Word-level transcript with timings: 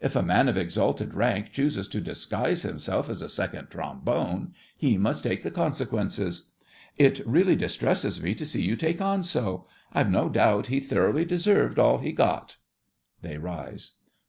If 0.00 0.16
a 0.16 0.24
man 0.24 0.48
of 0.48 0.56
exalted 0.56 1.14
rank 1.14 1.52
chooses 1.52 1.86
to 1.90 2.00
disguise 2.00 2.62
himself 2.62 3.08
as 3.08 3.22
a 3.22 3.28
Second 3.28 3.68
Trombone, 3.70 4.52
he 4.76 4.98
must 4.98 5.22
take 5.22 5.44
the 5.44 5.52
consequences. 5.52 6.50
It 6.96 7.20
really 7.24 7.54
distresses 7.54 8.20
me 8.20 8.34
to 8.34 8.44
see 8.44 8.62
you 8.64 8.74
take 8.74 9.00
on 9.00 9.22
so. 9.22 9.68
I've 9.92 10.10
no 10.10 10.30
doubt 10.30 10.66
he 10.66 10.80
thoroughly 10.80 11.24
deserved 11.24 11.78
all 11.78 11.98
he 11.98 12.10
got. 12.10 12.56
(They 13.22 13.36
rise.) 13.38 13.92